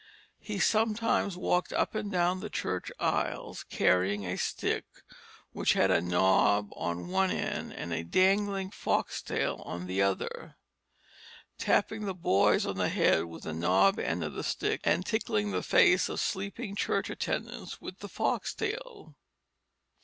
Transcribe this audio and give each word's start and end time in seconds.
He 0.39 0.57
sometimes 0.57 1.37
walked 1.37 1.71
up 1.71 1.93
and 1.93 2.11
down 2.11 2.39
the 2.39 2.49
church 2.49 2.91
aisles, 2.99 3.63
carrying 3.69 4.25
a 4.25 4.35
stick 4.35 4.83
which 5.51 5.73
had 5.73 5.91
a 5.91 6.01
knob 6.01 6.69
on 6.75 7.09
one 7.09 7.29
end, 7.29 7.71
and 7.71 7.93
a 7.93 8.03
dangling 8.03 8.71
foxtail 8.71 9.61
on 9.63 9.85
the 9.85 10.01
other, 10.01 10.57
tapping 11.59 12.05
the 12.05 12.15
boys 12.15 12.65
on 12.65 12.77
the 12.77 12.89
head 12.89 13.25
with 13.25 13.43
the 13.43 13.53
knob 13.53 13.99
end 13.99 14.23
of 14.23 14.33
the 14.33 14.43
stick, 14.43 14.81
and 14.83 15.05
tickling 15.05 15.51
the 15.51 15.61
face 15.61 16.09
of 16.09 16.19
sleeping 16.19 16.75
church 16.75 17.11
attendants 17.11 17.79
with 17.79 17.99
the 17.99 18.09
foxtail. 18.09 19.15